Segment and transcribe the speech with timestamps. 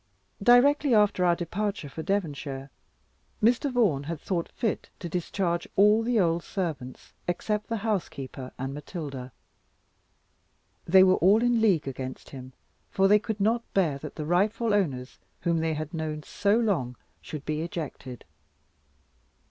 [0.41, 2.71] Directly after our departure for Devonshire,
[3.39, 3.71] Mr.
[3.71, 9.31] Vaughan had thought fit to discharge all the old servants, except the housekeeper and Matilda.
[10.87, 12.53] They were all in league against him,
[12.89, 16.95] for they could not bear that the "rightful owners," whom they had known so long,
[17.21, 18.25] should be ejected.